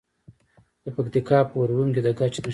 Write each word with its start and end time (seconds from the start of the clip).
د 0.83 0.85
پکتیکا 0.95 1.39
په 1.49 1.55
ارګون 1.61 1.87
کې 1.95 2.01
د 2.05 2.07
ګچ 2.19 2.35
نښې 2.35 2.37
شته. 2.41 2.49